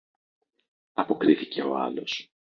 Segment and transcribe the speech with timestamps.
[0.93, 2.31] αποκρίθηκε ο άλλος.